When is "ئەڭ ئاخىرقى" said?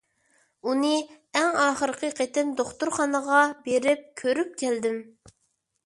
1.41-2.11